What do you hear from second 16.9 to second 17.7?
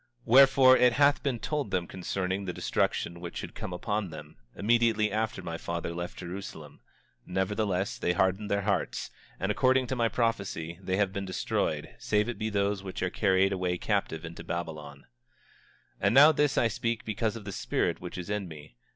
because of the